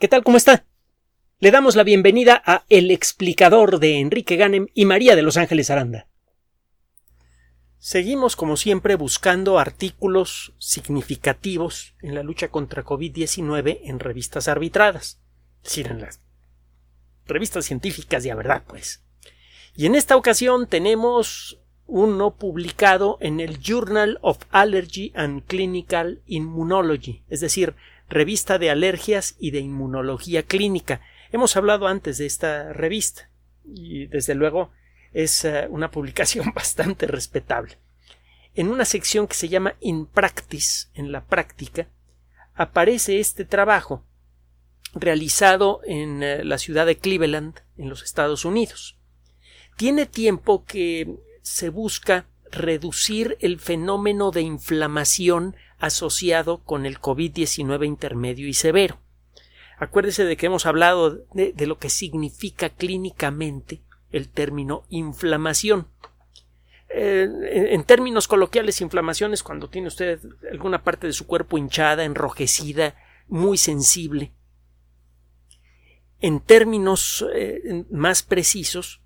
[0.00, 0.24] ¿Qué tal?
[0.24, 0.66] ¿Cómo está?
[1.38, 5.70] Le damos la bienvenida a El explicador de Enrique Ganem y María de Los Ángeles
[5.70, 6.08] Aranda.
[7.78, 15.20] Seguimos, como siempre, buscando artículos significativos en la lucha contra COVID-19 en revistas arbitradas,
[15.62, 16.20] es decir, en las
[17.26, 19.04] revistas científicas de a verdad, pues.
[19.76, 27.22] Y en esta ocasión tenemos uno publicado en el Journal of Allergy and Clinical Immunology,
[27.28, 27.76] es decir,
[28.08, 31.00] revista de alergias y de inmunología clínica.
[31.32, 33.30] Hemos hablado antes de esta revista
[33.64, 34.70] y desde luego
[35.12, 37.78] es eh, una publicación bastante respetable.
[38.54, 41.88] En una sección que se llama In Practice, en la práctica,
[42.54, 44.04] aparece este trabajo
[44.94, 48.96] realizado en eh, la ciudad de Cleveland, en los Estados Unidos.
[49.76, 58.48] Tiene tiempo que se busca reducir el fenómeno de inflamación asociado con el COVID-19 intermedio
[58.48, 58.98] y severo.
[59.78, 65.88] Acuérdese de que hemos hablado de, lo que significa clínicamente el término inflamación.
[66.88, 67.28] Eh,
[67.72, 72.94] en, términos coloquiales, inflamación es cuando tiene usted alguna parte de su cuerpo hinchada, enrojecida,
[73.26, 74.32] muy sensible.
[76.20, 79.02] En términos eh, más precisos,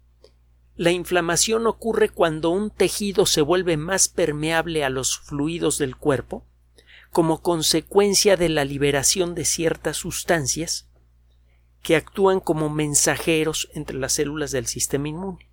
[0.77, 6.45] la inflamación ocurre cuando un tejido se vuelve más permeable a los fluidos del cuerpo
[7.19, 10.89] como consecuencia de la liberación de ciertas sustancias
[11.83, 15.51] que actúan como mensajeros entre las células del sistema inmune.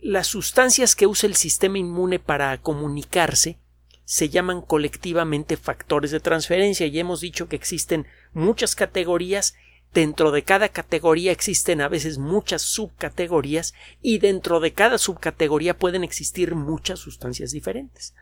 [0.00, 3.60] Las sustancias que usa el sistema inmune para comunicarse
[4.04, 9.54] se llaman colectivamente factores de transferencia y hemos dicho que existen muchas categorías
[9.94, 16.02] Dentro de cada categoría existen a veces muchas subcategorías y dentro de cada subcategoría pueden
[16.02, 18.12] existir muchas sustancias diferentes.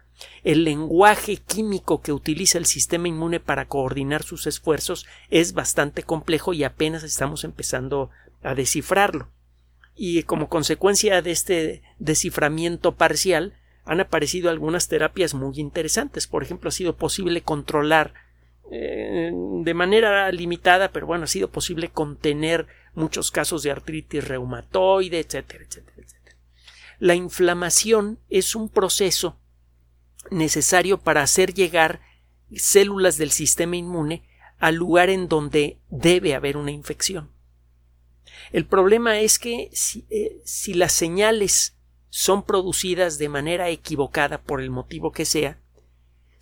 [0.45, 6.53] El lenguaje químico que utiliza el sistema inmune para coordinar sus esfuerzos es bastante complejo
[6.53, 8.11] y apenas estamos empezando
[8.43, 9.31] a descifrarlo.
[9.97, 13.55] Y como consecuencia de este desciframiento parcial
[13.87, 16.27] han aparecido algunas terapias muy interesantes.
[16.27, 18.13] Por ejemplo, ha sido posible controlar
[18.71, 25.19] eh, de manera limitada, pero bueno, ha sido posible contener muchos casos de artritis reumatoide,
[25.19, 26.37] etcétera, etcétera, etcétera.
[26.99, 29.39] La inflamación es un proceso
[30.31, 32.01] necesario para hacer llegar
[32.55, 34.23] células del sistema inmune
[34.59, 37.31] al lugar en donde debe haber una infección.
[38.53, 41.77] El problema es que si, eh, si las señales
[42.11, 45.59] son producidas de manera equivocada por el motivo que sea,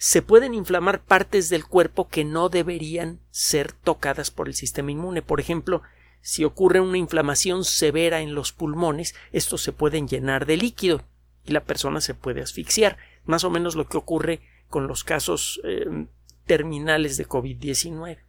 [0.02, 5.20] se pueden inflamar partes del cuerpo que no deberían ser tocadas por el sistema inmune.
[5.20, 5.82] Por ejemplo,
[6.22, 11.02] si ocurre una inflamación severa en los pulmones, estos se pueden llenar de líquido
[11.44, 12.96] y la persona se puede asfixiar.
[13.26, 14.40] Más o menos lo que ocurre
[14.70, 16.06] con los casos eh,
[16.46, 18.20] terminales de COVID-19.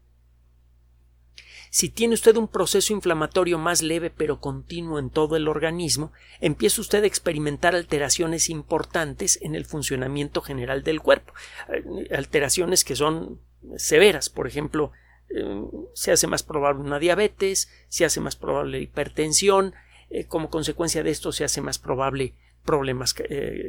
[1.73, 6.11] Si tiene usted un proceso inflamatorio más leve pero continuo en todo el organismo,
[6.41, 11.33] empieza usted a experimentar alteraciones importantes en el funcionamiento general del cuerpo.
[11.69, 13.39] Eh, alteraciones que son
[13.77, 14.91] severas, por ejemplo,
[15.29, 19.73] eh, se hace más probable una diabetes, se hace más probable hipertensión,
[20.09, 23.15] eh, como consecuencia de esto se hace más probable problemas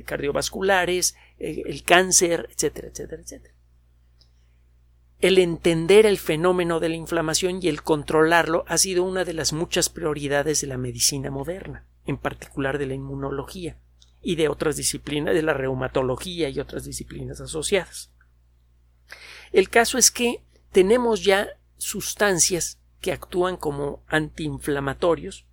[0.05, 3.62] cardiovasculares, el cáncer, etcétera, etcétera, etcétera
[5.23, 9.53] el entender el fenómeno de la inflamación y el controlarlo ha sido una de las
[9.53, 13.79] muchas prioridades de la medicina moderna, en particular de la inmunología
[14.21, 18.11] y de otras disciplinas, de la reumatología y otras disciplinas asociadas.
[19.53, 25.47] El caso es que tenemos ya sustancias que actúan como antiinflamatorios.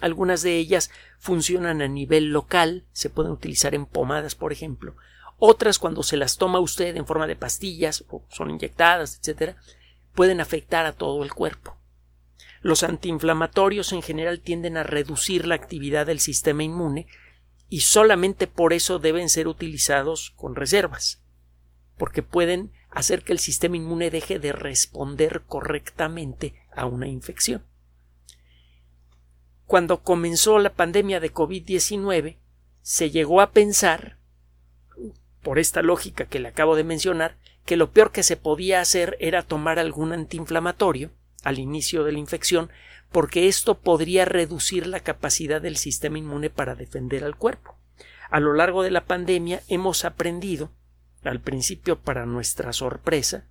[0.00, 4.96] Algunas de ellas funcionan a nivel local, se pueden utilizar en pomadas, por ejemplo,
[5.38, 9.56] otras, cuando se las toma usted en forma de pastillas o son inyectadas, etcétera,
[10.14, 11.76] pueden afectar a todo el cuerpo.
[12.62, 17.06] Los antiinflamatorios en general tienden a reducir la actividad del sistema inmune
[17.68, 21.20] y solamente por eso deben ser utilizados con reservas,
[21.98, 27.64] porque pueden hacer que el sistema inmune deje de responder correctamente a una infección.
[29.66, 32.38] Cuando comenzó la pandemia de COVID-19,
[32.82, 34.15] se llegó a pensar
[35.46, 39.16] por esta lógica que le acabo de mencionar, que lo peor que se podía hacer
[39.20, 41.12] era tomar algún antiinflamatorio
[41.44, 42.68] al inicio de la infección,
[43.12, 47.76] porque esto podría reducir la capacidad del sistema inmune para defender al cuerpo.
[48.28, 50.72] A lo largo de la pandemia hemos aprendido,
[51.22, 53.46] al principio para nuestra sorpresa,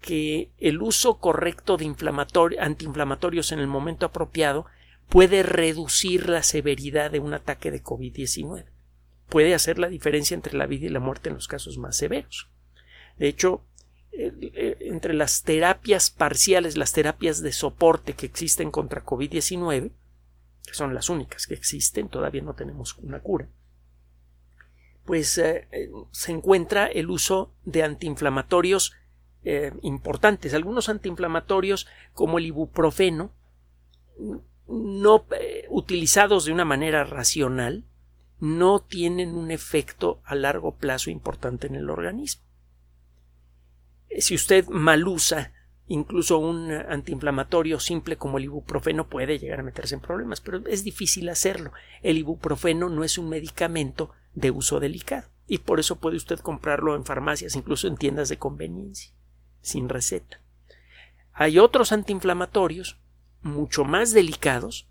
[0.00, 1.84] que el uso correcto de
[2.58, 4.64] antiinflamatorios en el momento apropiado
[5.10, 8.73] puede reducir la severidad de un ataque de COVID-19
[9.28, 12.50] puede hacer la diferencia entre la vida y la muerte en los casos más severos.
[13.18, 13.64] De hecho,
[14.16, 19.90] eh, entre las terapias parciales, las terapias de soporte que existen contra COVID-19,
[20.64, 23.48] que son las únicas que existen, todavía no tenemos una cura,
[25.04, 28.94] pues eh, eh, se encuentra el uso de antiinflamatorios
[29.82, 30.54] importantes.
[30.54, 33.30] Algunos antiinflamatorios, como el ibuprofeno,
[34.66, 35.26] no
[35.68, 37.84] utilizados de una manera racional,
[38.44, 42.44] no tienen un efecto a largo plazo importante en el organismo
[44.20, 45.52] si usted mal usa
[45.86, 50.82] incluso un antiinflamatorio simple como el ibuprofeno puede llegar a meterse en problemas, pero es
[50.82, 51.72] difícil hacerlo.
[52.02, 56.96] El ibuprofeno no es un medicamento de uso delicado y por eso puede usted comprarlo
[56.96, 59.12] en farmacias, incluso en tiendas de conveniencia,
[59.60, 60.40] sin receta.
[61.32, 62.98] Hay otros antiinflamatorios
[63.42, 64.88] mucho más delicados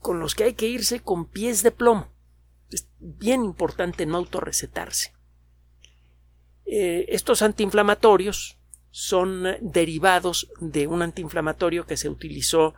[0.00, 2.08] con los que hay que irse con pies de plomo.
[2.70, 5.12] Es bien importante no autorrecetarse.
[6.66, 8.58] Eh, estos antiinflamatorios
[8.90, 12.74] son derivados de un antiinflamatorio que se utilizó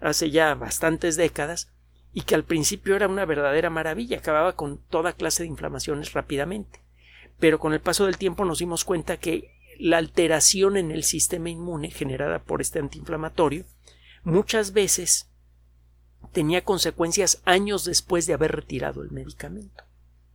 [0.00, 1.72] hace ya bastantes décadas
[2.12, 6.80] y que al principio era una verdadera maravilla, acababa con toda clase de inflamaciones rápidamente.
[7.38, 11.50] Pero con el paso del tiempo nos dimos cuenta que la alteración en el sistema
[11.50, 13.64] inmune generada por este antiinflamatorio
[14.22, 15.31] muchas veces
[16.32, 19.84] tenía consecuencias años después de haber retirado el medicamento.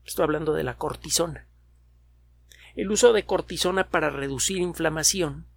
[0.05, 1.47] Estoy hablando de la cortisona.
[2.75, 5.47] El uso de cortisona para reducir inflamación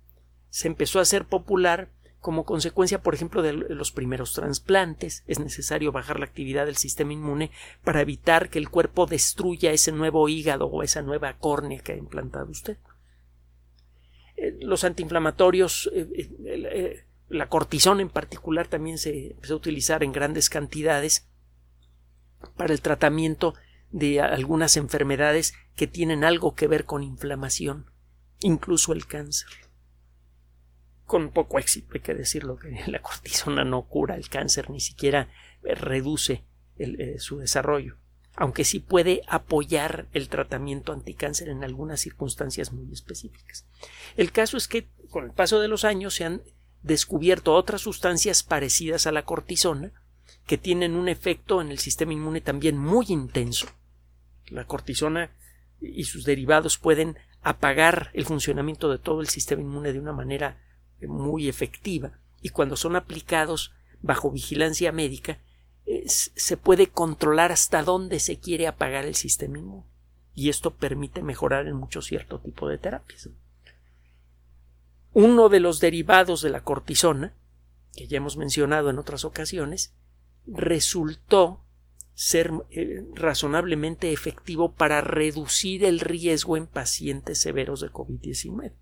[0.48, 1.90] se empezó a hacer popular
[2.20, 5.24] como consecuencia, por ejemplo, de los primeros trasplantes.
[5.26, 7.50] Es necesario bajar la actividad del sistema inmune
[7.82, 11.96] para evitar que el cuerpo destruya ese nuevo hígado o esa nueva córnea que ha
[11.96, 12.76] implantado usted.
[14.36, 20.12] Eh, los antiinflamatorios, eh, eh, la cortisona en particular, también se empezó a utilizar en
[20.12, 21.28] grandes cantidades
[22.56, 23.54] para el tratamiento
[23.92, 27.90] de algunas enfermedades que tienen algo que ver con inflamación,
[28.40, 29.48] incluso el cáncer.
[31.04, 35.28] Con poco éxito, hay que decirlo, que la cortisona no cura el cáncer, ni siquiera
[35.62, 36.44] reduce
[36.78, 37.96] eh, su desarrollo,
[38.34, 43.66] aunque sí puede apoyar el tratamiento anticáncer en algunas circunstancias muy específicas.
[44.16, 46.42] El caso es que con el paso de los años se han
[46.82, 49.92] descubierto otras sustancias parecidas a la cortisona
[50.46, 53.66] que tienen un efecto en el sistema inmune también muy intenso
[54.48, 55.30] la cortisona
[55.80, 60.60] y sus derivados pueden apagar el funcionamiento de todo el sistema inmune de una manera
[61.00, 65.38] eh, muy efectiva y cuando son aplicados bajo vigilancia médica
[66.06, 69.84] se puede controlar hasta dónde se quiere apagar el sistema inmune
[70.34, 73.28] y esto permite mejorar en mucho cierto tipo de terapias.
[75.12, 77.34] Uno de los derivados de la cortisona,
[77.94, 79.94] que ya hemos mencionado en otras ocasiones,
[80.46, 81.64] resultó
[82.14, 88.72] ser eh, razonablemente efectivo para reducir el riesgo en pacientes severos de COVID-19.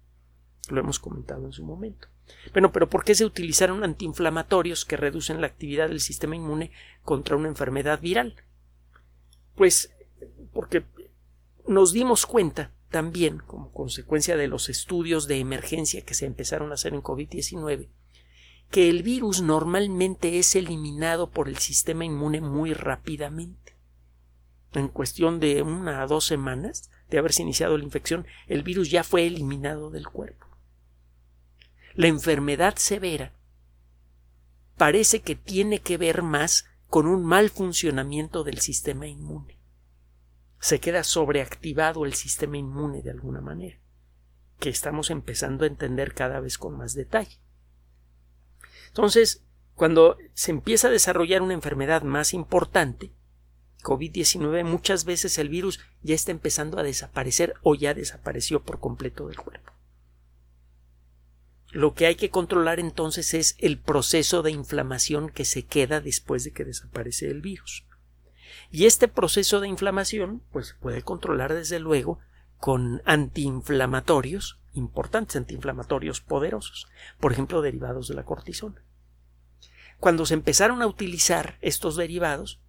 [0.70, 2.08] Lo hemos comentado en su momento.
[2.52, 6.72] Bueno, pero ¿por qué se utilizaron antiinflamatorios que reducen la actividad del sistema inmune
[7.02, 8.34] contra una enfermedad viral?
[9.54, 9.94] Pues
[10.52, 10.84] porque
[11.66, 16.75] nos dimos cuenta también, como consecuencia de los estudios de emergencia que se empezaron a
[16.75, 17.88] hacer en COVID-19,
[18.70, 23.76] que el virus normalmente es eliminado por el sistema inmune muy rápidamente.
[24.75, 29.02] En cuestión de una a dos semanas de haberse iniciado la infección, el virus ya
[29.02, 30.46] fue eliminado del cuerpo.
[31.94, 33.33] La enfermedad severa
[34.76, 39.57] parece que tiene que ver más con un mal funcionamiento del sistema inmune.
[40.58, 43.78] Se queda sobreactivado el sistema inmune de alguna manera,
[44.58, 47.38] que estamos empezando a entender cada vez con más detalle.
[48.88, 53.12] Entonces, cuando se empieza a desarrollar una enfermedad más importante,
[53.82, 59.28] COVID-19, muchas veces el virus ya está empezando a desaparecer o ya desapareció por completo
[59.28, 59.72] del cuerpo.
[61.70, 66.42] Lo que hay que controlar entonces es el proceso de inflamación que se queda después
[66.44, 67.86] de que desaparece el virus.
[68.71, 72.19] Y este proceso de inflamación, pues puede controlar desde luego
[72.59, 76.88] con antiinflamatorios importantes, antiinflamatorios poderosos,
[77.19, 78.83] por ejemplo, derivados de la cortisona.
[79.99, 82.61] Cuando se empezaron a utilizar estos derivados,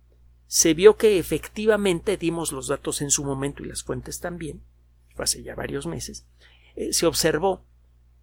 [0.48, 4.64] se vio que efectivamente dimos los datos en su momento y las fuentes también,
[5.18, 6.26] hace ya varios meses,
[6.76, 7.64] eh, se observó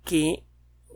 [0.04, 0.44] que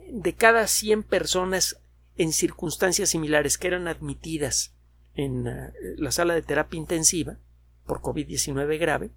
[0.09, 1.81] de cada 100 personas
[2.17, 4.75] en circunstancias similares que eran admitidas
[5.14, 7.38] en eh, la sala de terapia intensiva
[7.87, 9.11] por COVID-19 grave,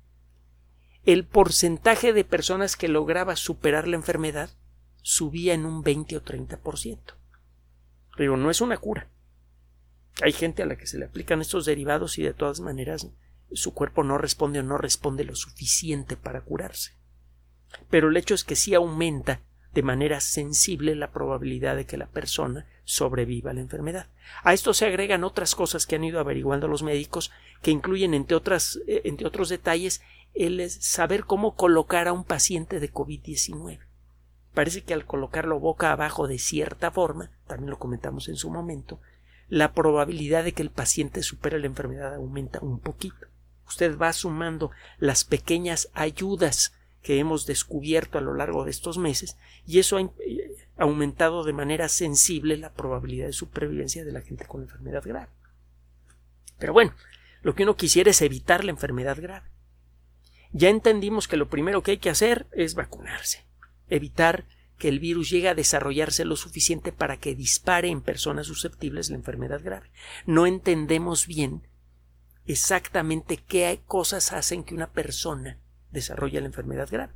[1.05, 4.49] el porcentaje de personas que lograba superar la enfermedad
[5.01, 6.99] subía en un 20 o 30%.
[8.15, 9.09] Pero no es una cura.
[10.21, 13.07] Hay gente a la que se le aplican estos derivados y de todas maneras
[13.51, 16.93] su cuerpo no responde o no responde lo suficiente para curarse.
[17.89, 19.41] pero el hecho es que sí aumenta
[19.73, 24.07] de manera sensible la probabilidad de que la persona sobreviva la enfermedad.
[24.43, 28.35] A esto se agregan otras cosas que han ido averiguando los médicos, que incluyen, entre,
[28.35, 30.01] otras, eh, entre otros detalles,
[30.33, 33.79] el saber cómo colocar a un paciente de COVID-19.
[34.53, 38.99] Parece que al colocarlo boca abajo de cierta forma, también lo comentamos en su momento,
[39.49, 43.27] la probabilidad de que el paciente supere la enfermedad aumenta un poquito.
[43.67, 49.37] Usted va sumando las pequeñas ayudas que hemos descubierto a lo largo de estos meses
[49.67, 54.45] y eso ha eh, aumentado de manera sensible la probabilidad de supervivencia de la gente
[54.45, 55.29] con enfermedad grave.
[56.57, 56.95] Pero bueno,
[57.41, 59.47] lo que uno quisiera es evitar la enfermedad grave.
[60.53, 63.45] Ya entendimos que lo primero que hay que hacer es vacunarse,
[63.89, 64.45] evitar
[64.77, 69.17] que el virus llegue a desarrollarse lo suficiente para que dispare en personas susceptibles la
[69.17, 69.91] enfermedad grave.
[70.25, 71.67] No entendemos bien
[72.45, 75.57] exactamente qué cosas hacen que una persona
[75.93, 77.13] desarrolle la enfermedad grave.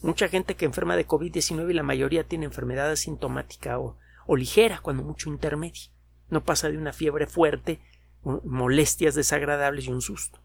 [0.00, 4.80] Mucha gente que enferma de COVID-19 y la mayoría tiene enfermedad asintomática o, o ligera,
[4.80, 5.90] cuando mucho intermedia.
[6.28, 7.80] No pasa de una fiebre fuerte,
[8.24, 10.40] molestias desagradables y un susto.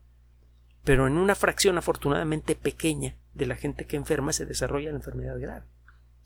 [0.84, 5.40] Pero en una fracción afortunadamente pequeña de la gente que enferma se desarrolla la enfermedad
[5.40, 5.66] grave.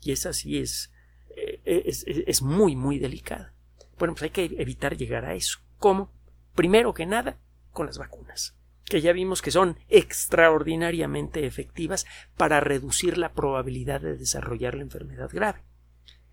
[0.00, 0.92] Y esa sí es,
[1.36, 3.54] eh, es, es muy, muy delicada.
[3.98, 5.60] Bueno, pues hay que evitar llegar a eso.
[5.78, 6.12] ¿Cómo?
[6.54, 7.38] Primero que nada,
[7.72, 8.56] con las vacunas
[8.92, 12.04] que ya vimos que son extraordinariamente efectivas
[12.36, 15.62] para reducir la probabilidad de desarrollar la enfermedad grave.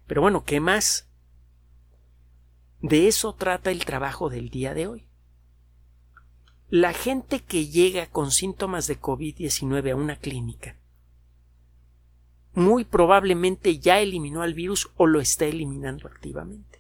[0.07, 1.07] Pero bueno, ¿qué más?
[2.81, 5.07] De eso trata el trabajo del día de hoy.
[6.67, 10.75] La gente que llega con síntomas de COVID-19 a una clínica
[12.55, 16.78] muy probablemente ya eliminó al virus o lo está eliminando activamente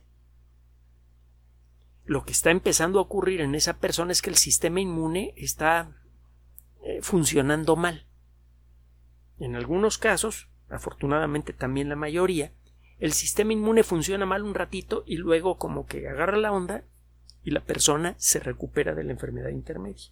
[2.09, 5.95] lo que está empezando a ocurrir en esa persona es que el sistema inmune está
[6.81, 8.07] eh, funcionando mal.
[9.37, 12.51] En algunos casos, afortunadamente también la mayoría,
[12.97, 16.83] el sistema inmune funciona mal un ratito y luego como que agarra la onda
[17.43, 20.09] y la persona se recupera de la enfermedad intermedia.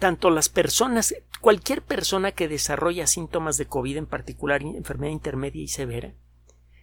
[0.00, 5.68] Tanto las personas, cualquier persona que desarrolla síntomas de COVID, en particular enfermedad intermedia y
[5.68, 6.14] severa,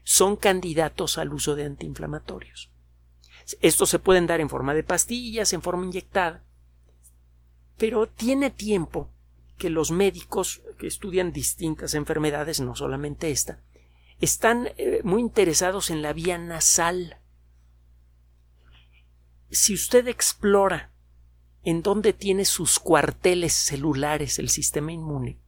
[0.06, 2.72] son candidatos al uso de antiinflamatorios.
[3.60, 6.44] Estos se pueden dar en forma de pastillas, en forma inyectada,
[7.78, 9.10] pero tiene tiempo
[9.58, 13.62] que los médicos que estudian distintas enfermedades, no solamente esta,
[14.20, 17.18] están eh, muy interesados en la vía nasal.
[19.50, 20.92] Si usted explora
[21.64, 25.40] en dónde tiene sus cuarteles celulares el sistema inmune,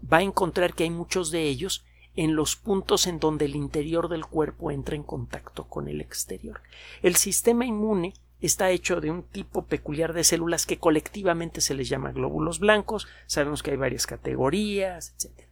[0.00, 1.84] va a encontrar que hay muchos de ellos
[2.16, 6.60] en los puntos en donde el interior del cuerpo entra en contacto con el exterior.
[7.02, 11.88] El sistema inmune está hecho de un tipo peculiar de células que colectivamente se les
[11.88, 13.08] llama glóbulos blancos.
[13.26, 15.48] Sabemos que hay varias categorías, etc.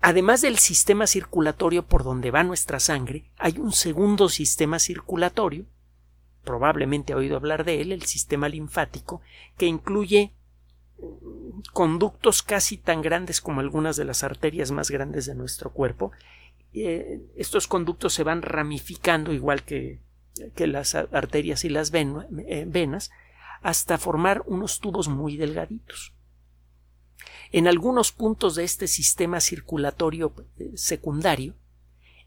[0.00, 5.66] Además del sistema circulatorio por donde va nuestra sangre, hay un segundo sistema circulatorio,
[6.44, 9.20] probablemente ha oído hablar de él, el sistema linfático,
[9.56, 10.35] que incluye
[11.72, 16.12] conductos casi tan grandes como algunas de las arterias más grandes de nuestro cuerpo.
[16.72, 20.00] Eh, estos conductos se van ramificando igual que,
[20.58, 23.10] las arterias y las eh, venas
[23.62, 26.12] hasta formar unos tubos muy delgaditos.
[27.52, 31.54] En algunos puntos de este sistema circulatorio eh, secundario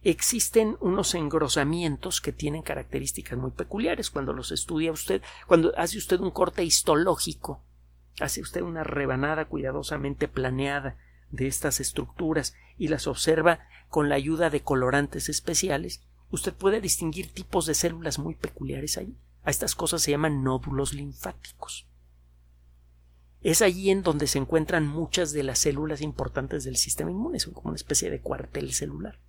[0.02, 4.10] existen unos engrosamientos que tienen características muy peculiares.
[4.10, 7.62] Cuando los estudia usted, cuando hace usted un corte histológico
[8.20, 10.98] Hace usted una rebanada cuidadosamente planeada
[11.32, 17.32] de estas estructuras y las observa con la ayuda de colorantes especiales, usted puede distinguir
[17.32, 19.16] tipos de células muy peculiares ahí.
[19.44, 21.88] A estas cosas se llaman nódulos linfáticos.
[23.42, 27.54] Es allí en donde se encuentran muchas de las células importantes del sistema inmune, son
[27.54, 29.20] como una especie de cuartel celular.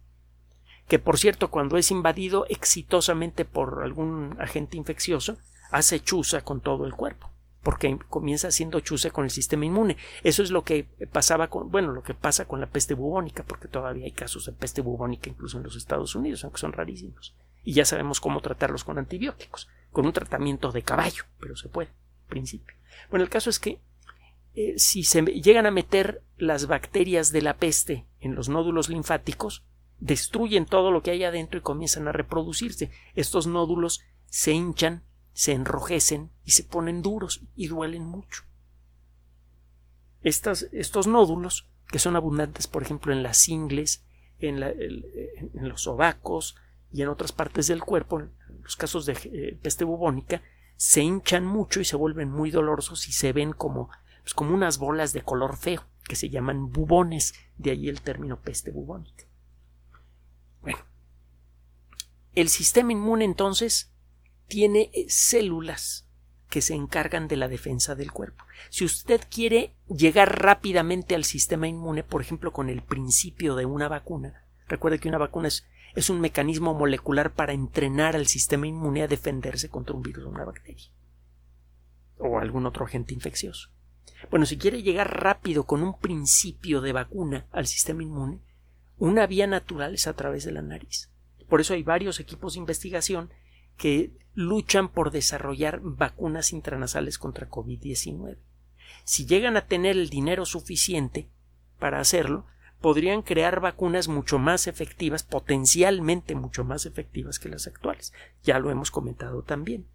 [0.89, 5.39] Que por cierto, cuando es invadido exitosamente por algún agente infeccioso,
[5.71, 7.31] hace chuza con todo el cuerpo
[7.63, 9.97] porque comienza haciendo chuse con el sistema inmune.
[10.23, 13.69] Eso es lo que pasaba con, bueno, lo que pasa con la peste bubónica, porque
[13.69, 17.35] todavía hay casos de peste bubónica incluso en los Estados Unidos, aunque son rarísimos.
[17.63, 21.91] Y ya sabemos cómo tratarlos con antibióticos, con un tratamiento de caballo, pero se puede,
[21.91, 22.75] en principio.
[23.11, 23.81] Bueno, el caso es que
[24.55, 29.65] eh, si se llegan a meter las bacterias de la peste en los nódulos linfáticos,
[29.99, 32.91] destruyen todo lo que hay adentro y comienzan a reproducirse.
[33.15, 38.45] Estos nódulos se hinchan se enrojecen y se ponen duros y duelen mucho.
[40.23, 44.05] estos nódulos, que son abundantes, por ejemplo, en las ingles,
[44.39, 44.61] en,
[45.55, 46.57] los sobacos
[46.93, 48.33] y en otras partes del cuerpo, en
[48.63, 50.43] los casos de eh, peste bubónica,
[50.77, 53.91] se hinchan mucho y se vuelven muy dolorosos y se ven como,
[54.23, 58.41] pues, como unas bolas de color feo que se llaman bubones, de ahí el término
[58.41, 59.27] peste bubónica.
[60.61, 60.81] Bueno,
[62.35, 63.90] el sistema inmune entonces
[64.51, 66.07] tiene eh, células
[66.51, 68.45] que se encargan de la defensa del cuerpo.
[68.69, 73.89] Si usted quiere llegar rápidamente al sistema inmune, por ejemplo, con el principio de una
[73.89, 75.65] vacuna, recuerde que una vacuna es,
[75.95, 80.29] es un mecanismo molecular para entrenar al sistema inmune a defenderse contra un virus o
[80.29, 80.91] una bacteria
[82.19, 83.71] o algún otro agente infeccioso.
[84.31, 88.41] Bueno, si quiere llegar rápido con un principio de vacuna al sistema inmune,
[88.99, 91.11] una vía natural es a través de la nariz.
[91.49, 93.31] Por eso hay varios equipos de investigación
[93.81, 98.37] que luchan por desarrollar vacunas intranasales contra COVID-19.
[99.05, 101.31] Si llegan a tener el dinero suficiente
[101.79, 102.45] para hacerlo,
[102.83, 108.13] podrían crear vacunas mucho más efectivas, potencialmente mucho más efectivas que las actuales.
[108.43, 109.87] Ya lo hemos comentado también.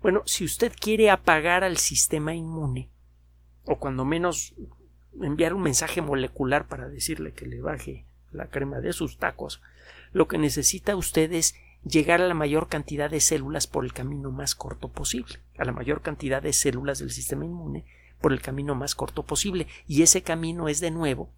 [0.00, 2.90] Bueno, si usted quiere apagar al sistema inmune,
[3.64, 4.56] o cuando menos
[5.20, 9.62] enviar un mensaje molecular para decirle que le baje la crema de sus tacos,
[10.12, 14.30] lo que necesita usted es llegar a la mayor cantidad de células por el camino
[14.30, 17.84] más corto posible, a la mayor cantidad de células del sistema inmune
[18.20, 21.30] por el camino más corto posible, y ese camino es de nuevo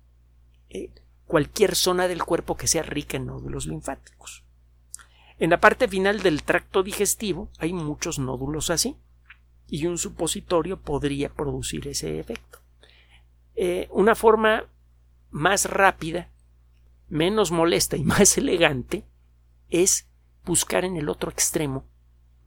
[0.68, 0.90] eh,
[1.26, 4.44] cualquier zona del cuerpo que sea rica en nódulos linfáticos.
[5.38, 8.96] En la parte final del tracto digestivo hay muchos nódulos así,
[9.66, 12.58] y un supositorio podría producir ese efecto.
[13.56, 14.64] Eh, una forma
[15.30, 16.30] más rápida,
[17.08, 19.04] menos molesta y más elegante
[19.70, 20.08] es
[20.44, 21.84] buscar en el otro extremo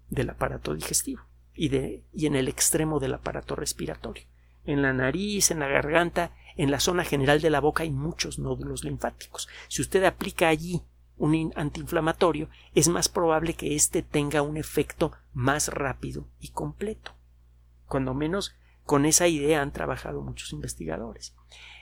[0.10, 1.24] del aparato digestivo
[1.54, 4.24] y, de, y en el extremo del aparato respiratorio.
[4.66, 8.39] En la nariz, en la garganta, en la zona general de la boca hay muchos
[8.39, 9.48] nódulos linfáticos.
[9.68, 10.82] Si usted aplica allí
[11.18, 17.12] un antiinflamatorio, es más probable que éste tenga un efecto más rápido y completo.
[17.86, 21.36] Cuando menos con esa idea han trabajado muchos investigadores.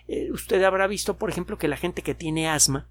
[0.08, 2.88] Eh, usted habrá visto, por ejemplo, que la gente que tiene asma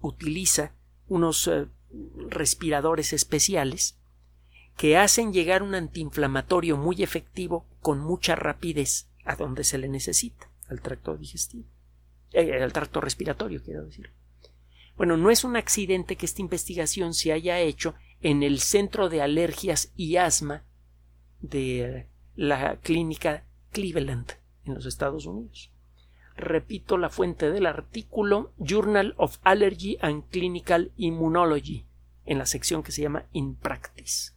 [0.00, 0.72] utiliza
[1.06, 1.66] unos eh,
[2.28, 3.98] respiradores especiales
[4.76, 10.50] que hacen llegar un antiinflamatorio muy efectivo con mucha rapidez a donde se le necesita,
[10.68, 11.64] al tracto digestivo,
[12.32, 14.12] eh, al tracto respiratorio, quiero decir.
[14.96, 19.22] Bueno, no es un accidente que esta investigación se haya hecho en el Centro de
[19.22, 20.64] Alergias y Asma
[21.40, 24.32] de la clínica Cleveland
[24.64, 25.72] en los Estados Unidos.
[26.38, 31.84] Repito la fuente del artículo Journal of Allergy and Clinical Immunology
[32.26, 34.34] en la sección que se llama In Practice.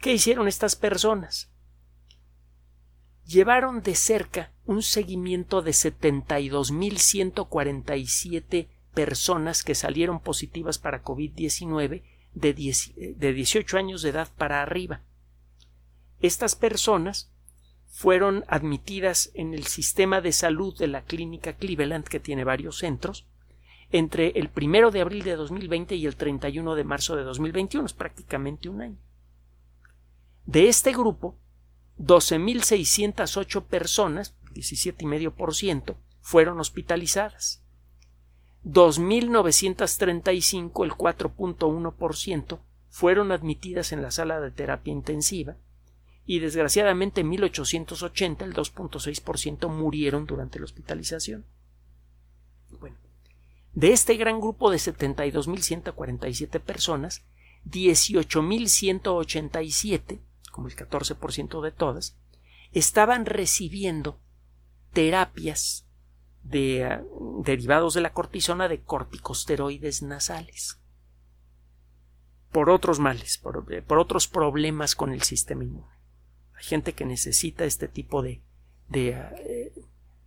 [0.00, 1.52] ¿Qué hicieron estas personas?
[3.26, 12.02] Llevaron de cerca un seguimiento de 72.147 personas que salieron positivas para COVID-19
[12.34, 15.02] de, de 18 años de edad para arriba.
[16.18, 17.30] Estas personas
[17.94, 23.24] fueron admitidas en el sistema de salud de la clínica Cleveland, que tiene varios centros,
[23.92, 27.92] entre el primero de abril de 2020 y el 31 de marzo de 2021, es
[27.92, 28.98] prácticamente un año.
[30.44, 31.36] De este grupo,
[32.00, 37.62] 12.608 personas, 17,5%, fueron hospitalizadas.
[38.64, 45.54] 2.935, el 4.1%, fueron admitidas en la sala de terapia intensiva
[46.26, 51.44] y desgraciadamente 1880, el 2.6%, murieron durante la hospitalización.
[52.80, 52.96] Bueno,
[53.74, 57.22] de este gran grupo de 72.147 personas,
[57.70, 62.16] 18.187, como el 14% de todas,
[62.72, 64.18] estaban recibiendo
[64.92, 65.86] terapias
[66.42, 67.02] de, ah,
[67.42, 70.78] derivados de la cortisona de corticosteroides nasales
[72.54, 75.93] por otros males, por, eh, por otros problemas con el sistema inmune.
[76.56, 78.40] Hay gente que necesita este tipo de,
[78.88, 79.72] de, eh,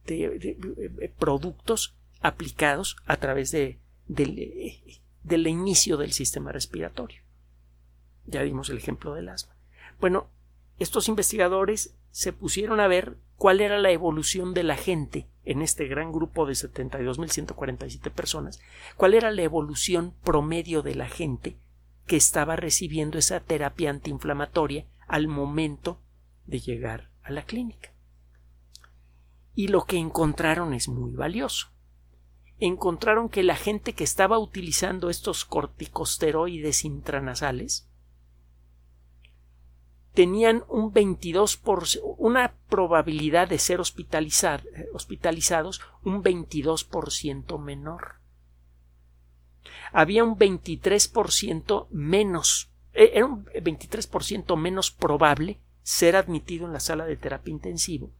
[0.07, 7.21] eh, productos aplicados a través de, del inicio del sistema respiratorio.
[8.25, 9.55] Ya dimos el ejemplo del asma.
[9.99, 10.29] Bueno,
[10.79, 15.87] estos investigadores se pusieron a ver cuál era la evolución de la gente en este
[15.87, 18.59] gran grupo de 72.147 personas,
[18.95, 21.57] cuál era la evolución promedio de la gente
[22.05, 26.01] que estaba recibiendo esa terapia antiinflamatoria al momento
[26.47, 27.93] de llegar a la clínica.
[29.53, 31.67] Y lo que encontraron es muy valioso.
[32.59, 37.87] Encontraron que la gente que estaba utilizando estos corticosteroides intranasales
[40.13, 41.83] tenían un 22 por,
[42.17, 48.15] una probabilidad de ser hospitalizados un 22% menor.
[49.91, 57.05] Había un 23% menos e, era un 23% menos probable ser admitido en la sala
[57.05, 58.11] de terapia intensivo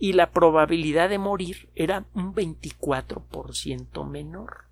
[0.00, 4.64] y la probabilidad de morir era un 24% menor.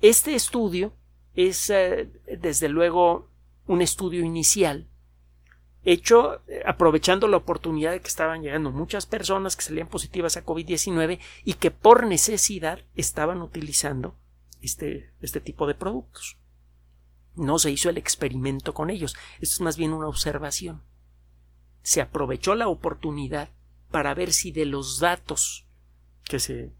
[0.00, 0.92] Este estudio
[1.34, 2.08] es, eh,
[2.40, 3.28] desde luego,
[3.66, 4.86] un estudio inicial
[5.82, 10.44] hecho eh, aprovechando la oportunidad de que estaban llegando muchas personas que salían positivas a
[10.44, 14.14] COVID-19 y que por necesidad estaban utilizando
[14.62, 16.37] este, este tipo de productos.
[17.38, 20.82] No se hizo el experimento con ellos, esto es más bien una observación.
[21.82, 23.50] Se aprovechó la oportunidad
[23.90, 25.66] para ver si de los datos
[26.24, 26.72] que se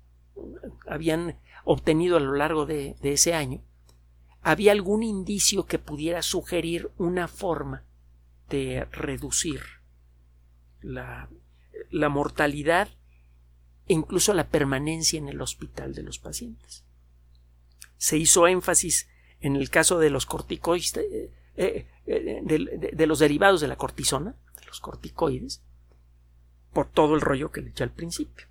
[0.86, 3.62] habían obtenido a lo largo de, de ese año
[4.42, 7.84] había algún indicio que pudiera sugerir una forma
[8.48, 9.60] de reducir
[10.80, 11.28] la,
[11.90, 12.88] la mortalidad
[13.86, 16.84] e incluso la permanencia en el hospital de los pacientes.
[17.96, 19.08] Se hizo énfasis
[19.40, 24.34] en el caso de los corticoides, eh, eh, eh, de, los derivados de la cortisona,
[24.58, 25.62] de los corticoides,
[26.72, 28.46] por todo el rollo que le eché al principio.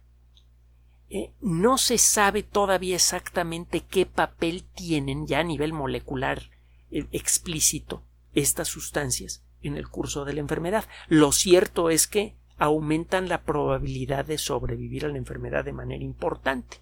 [1.41, 6.49] no se sabe todavía exactamente qué papel tienen ya a nivel molecular
[6.89, 10.85] explícito estas sustancias en el curso de la enfermedad.
[11.07, 16.77] Lo cierto es que aumentan la probabilidad de sobrevivir a la enfermedad de manera importante,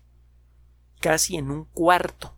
[1.00, 2.36] casi en un cuarto,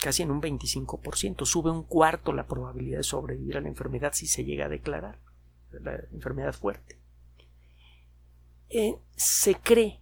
[0.00, 4.26] casi en un 25%, sube un cuarto la probabilidad de sobrevivir a la enfermedad si
[4.26, 5.18] se llega a declarar
[5.70, 6.98] la enfermedad fuerte.
[8.70, 10.00] Eh, se cree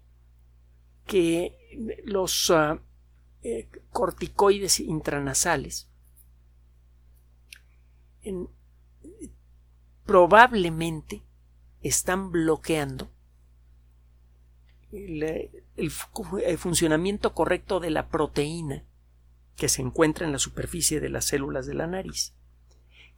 [1.07, 1.57] que
[2.05, 2.81] los ah,
[3.43, 5.89] eh, corticoides intranasales
[8.23, 8.49] en,
[10.05, 11.23] probablemente
[11.83, 13.11] están bloqueando
[14.91, 15.91] el,
[16.59, 18.85] funcionamiento correcto de la proteína
[19.59, 22.33] que se encuentra en la superficie de las células de la nariz,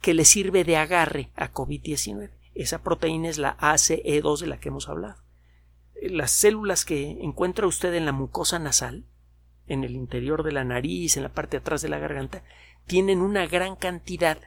[0.01, 2.31] que le sirve de agarre a COVID-19.
[2.55, 5.21] Esa proteína es la ACE2 de la que hemos hablado.
[6.01, 9.05] Las células que encuentra usted en la mucosa nasal,
[9.67, 12.43] en el interior de la nariz, en la parte de atrás de la garganta,
[12.87, 14.39] tienen una gran cantidad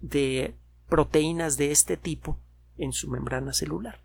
[0.00, 0.54] de
[0.88, 2.38] proteínas de este tipo
[2.78, 4.00] en su membrana celular.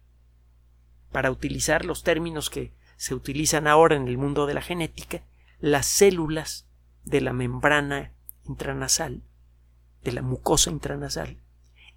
[1.11, 5.21] Para utilizar los términos que se utilizan ahora en el mundo de la genética,
[5.59, 6.66] las células
[7.09, 8.13] de la membrana
[8.45, 9.23] intranasal,
[10.03, 11.41] de la mucosa intranasal,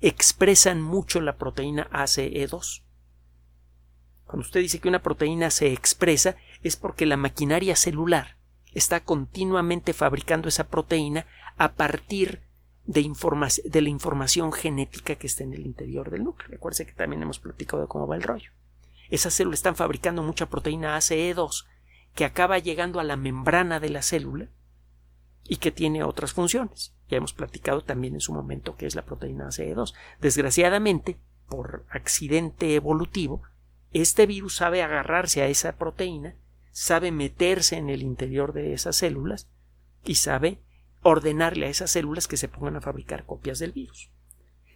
[0.00, 2.84] expresan mucho la proteína ACE2.
[4.24, 8.36] Cuando usted dice que una proteína se expresa es porque la maquinaria celular
[8.72, 12.42] está continuamente fabricando esa proteína a partir
[12.86, 13.02] de,
[13.80, 16.50] la información genética que está en el interior del núcleo.
[16.50, 18.52] Recuerde que también hemos platicado de cómo va el rollo.
[19.08, 21.66] Esas células están fabricando mucha proteína ACE2
[22.14, 24.48] que acaba llegando a la membrana de la célula
[25.48, 26.94] y que tiene otras funciones.
[27.09, 29.94] Ya hemos platicado también en su momento que es la proteína ACE2.
[30.20, 33.42] Desgraciadamente, por accidente evolutivo,
[33.92, 36.37] este virus sabe agarrarse a esa proteína,
[36.70, 39.50] sabe meterse en el interior de esas células
[40.05, 40.61] y sabe
[41.03, 44.11] ordenarle a esas células que se pongan a fabricar copias del virus.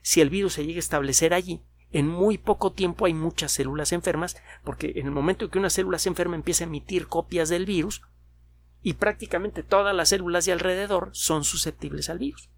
[0.02, 3.92] Si el virus se llega a establecer allí, en muy poco tiempo hay muchas células
[3.92, 7.48] enfermas, porque en el momento en que una célula se enferma empieza a emitir copias
[7.48, 8.02] del virus,
[8.84, 12.50] y prácticamente todas las células de alrededor son susceptibles al virus.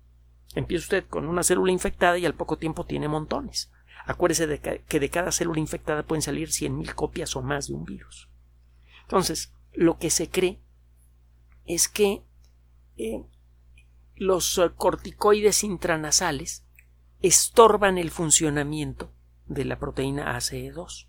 [0.57, 3.71] Empieza usted con una célula infectada y al poco tiempo tiene montones.
[4.07, 7.75] Acuérdese de que de cada célula infectada pueden salir cien mil copias o más de
[7.75, 8.29] un virus.
[9.03, 10.61] Entonces, lo que se cree
[11.65, 12.25] es que
[12.97, 13.25] eh,
[14.17, 16.65] los eh, corticoides intranasales
[17.21, 19.13] estorban el funcionamiento
[19.47, 21.07] de la proteína ACE2.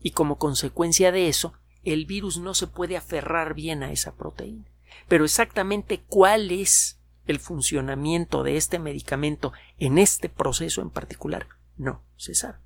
[0.00, 1.52] Y como consecuencia de eso,
[1.84, 4.64] el virus no se puede aferrar bien a esa proteína.
[5.08, 12.02] Pero exactamente cuál es el funcionamiento de este medicamento en este proceso en particular, no
[12.16, 12.58] se sabe.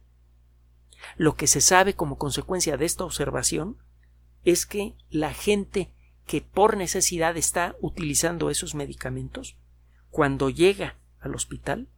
[1.17, 3.77] Lo que se sabe como consecuencia de esta observación
[4.45, 5.91] es que la gente
[6.27, 9.57] que por necesidad está utilizando esos medicamentos,
[10.11, 11.89] cuando llega al hospital,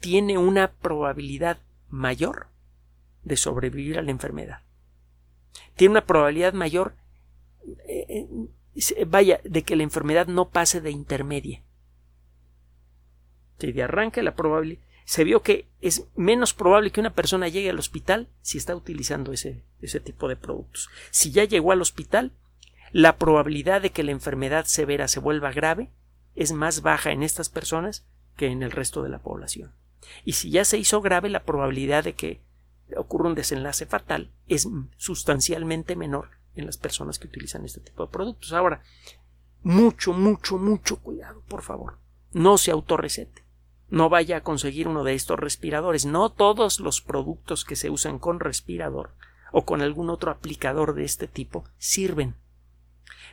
[0.00, 2.48] tiene una probabilidad mayor
[3.22, 4.60] de sobrevivir a la enfermedad.
[5.76, 6.94] Tiene una probabilidad mayor,
[7.86, 8.26] eh,
[8.74, 11.62] eh, vaya, de que la enfermedad no pase de intermedia.
[13.58, 17.70] Si de arranque la probabilidad, se vio que es menos probable que una persona llegue
[17.70, 20.88] al hospital si está utilizando ese, ese tipo de productos.
[21.10, 22.32] Si ya llegó al hospital,
[22.92, 25.90] la probabilidad de que la enfermedad severa se vuelva grave
[26.34, 28.04] es más baja en estas personas
[28.36, 29.72] que en el resto de la población.
[30.24, 32.40] Y si ya se hizo grave, la probabilidad de que
[32.96, 38.12] ocurra un desenlace fatal es sustancialmente menor en las personas que utilizan este tipo de
[38.12, 38.52] productos.
[38.52, 38.82] Ahora,
[39.62, 41.98] mucho, mucho, mucho cuidado, por favor.
[42.32, 43.42] No se autorrecete.
[43.88, 46.06] No vaya a conseguir uno de estos respiradores.
[46.06, 49.14] No todos los productos que se usan con respirador
[49.52, 52.34] o con algún otro aplicador de este tipo sirven.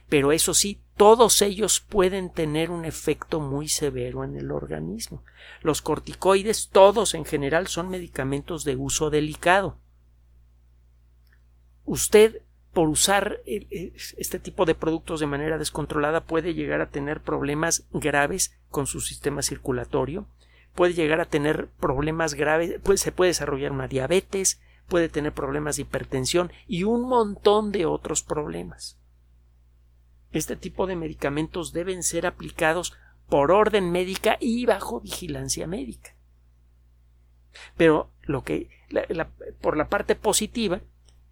[0.07, 5.23] Pero eso sí, todos ellos pueden tener un efecto muy severo en el organismo.
[5.63, 9.79] Los corticoides, todos en general, son medicamentos de uso delicado.
[11.85, 16.91] Usted, por usar eh, eh, este tipo de productos de manera descontrolada, puede llegar a
[16.91, 20.27] tener problemas graves con su sistema circulatorio,
[20.75, 25.81] puede llegar a tener problemas graves, se puede desarrollar una diabetes, puede tener problemas de
[25.81, 29.00] hipertensión y un montón de otros problemas.
[30.31, 32.93] Este tipo de medicamentos deben ser aplicados
[33.27, 36.15] por orden médica y bajo vigilancia médica.
[37.77, 38.69] Pero lo que
[39.61, 40.81] por la parte positiva,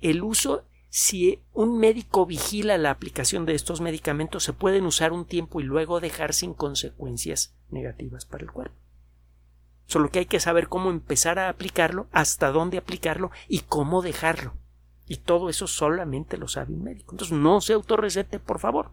[0.02, 5.26] el uso si un médico vigila la aplicación de estos medicamentos se pueden usar un
[5.26, 8.76] tiempo y luego dejar sin consecuencias negativas para el cuerpo.
[9.86, 14.54] Solo que hay que saber cómo empezar a aplicarlo, hasta dónde aplicarlo y cómo dejarlo.
[15.10, 17.16] Y todo eso solamente lo sabe un médico.
[17.16, 18.92] Entonces no se autorrecete, por favor.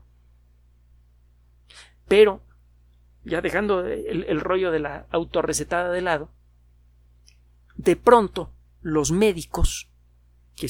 [2.09, 2.43] Pero,
[3.23, 6.31] ya dejando el, rollo de la autorrecetada de lado,
[7.77, 8.51] de pronto
[8.81, 9.91] los médicos,
[10.55, 10.69] que,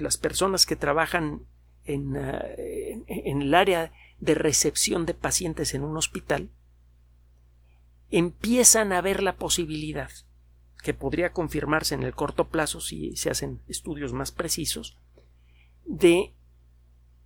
[0.00, 1.42] las personas que trabajan
[1.84, 6.50] en, eh, en el área de recepción de pacientes en un hospital,
[8.08, 10.10] empiezan a ver la posibilidad,
[10.82, 14.96] que podría confirmarse en el corto plazo si se hacen estudios más precisos,
[15.84, 16.32] de,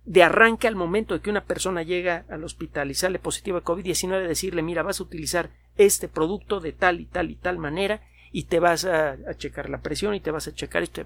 [0.05, 3.65] de arranque al momento de que una persona llega al hospital y sale positivo de
[3.65, 8.01] COVID-19, decirle, mira, vas a utilizar este producto de tal y tal y tal manera
[8.31, 11.01] y te vas a, checar la presión y te vas a checar esto,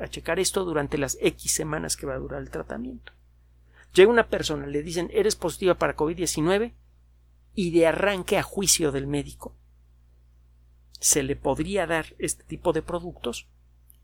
[0.00, 3.12] a checar esto durante las X semanas que va a durar el tratamiento.
[3.92, 6.72] Llega una persona, le dicen, eres positiva para COVID-19,
[7.54, 9.54] y de arranque a juicio del médico
[11.04, 13.46] se le podría dar este tipo de productos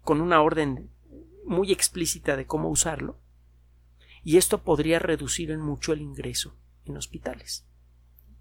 [0.02, 0.90] con una orden
[1.46, 3.16] muy explícita de cómo usarlo
[4.22, 7.64] y esto podría reducir en mucho el ingreso en hospitales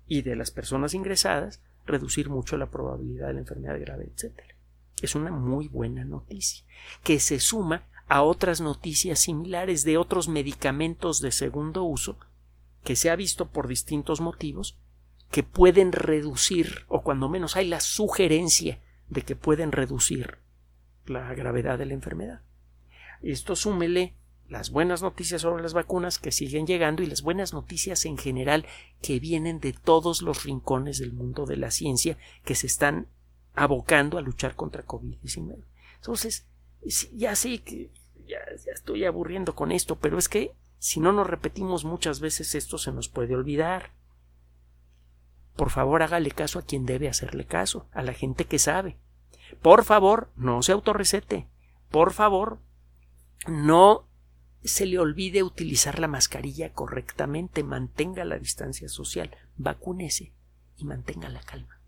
[0.08, 4.38] y de las personas ingresadas reducir mucho la probabilidad de la enfermedad grave, etc.
[5.02, 6.66] Es una muy buena noticia
[7.02, 12.20] que se suma a otras noticias similares de otros medicamentos de segundo uso
[12.84, 14.78] que se ha visto por distintos motivos
[15.32, 20.40] que pueden reducir, o cuando menos hay la sugerencia de que pueden reducir
[21.06, 22.42] la gravedad de la enfermedad.
[23.22, 24.16] Esto súmele
[24.48, 28.66] las buenas noticias sobre las vacunas que siguen llegando y las buenas noticias en general
[29.02, 33.08] que vienen de todos los rincones del mundo de la ciencia que se están
[33.54, 35.64] abocando a luchar contra COVID-19.
[35.98, 36.48] Entonces,
[37.14, 37.92] ya sé que
[38.28, 42.56] ya, ya estoy aburriendo con esto, pero es que si no nos repetimos muchas veces
[42.56, 43.92] esto se nos puede olvidar.
[45.56, 48.98] Por favor, hágale caso a quien debe hacerle caso, a la gente que sabe.
[49.62, 51.48] Por favor, no se autorrecete.
[51.90, 52.60] Por favor,
[53.48, 54.08] no
[54.64, 60.34] se le olvide utilizar la mascarilla correctamente, mantenga la distancia social, vacúnese
[60.78, 61.80] y mantenga la calma.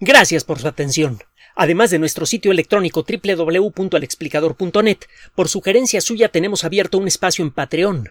[0.00, 1.22] Gracias por su atención.
[1.54, 4.98] Además de nuestro sitio electrónico www.alexplicador.net,
[5.34, 8.10] por sugerencia suya tenemos abierto un espacio en Patreon,